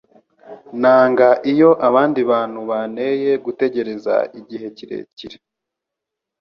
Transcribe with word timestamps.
Nanga 0.81 1.27
iyo 1.51 1.69
abandi 1.87 2.19
bantu 2.31 2.59
banteye 2.69 3.29
gutegereza 3.45 4.15
igihe 4.39 4.67
kirekire. 4.77 5.37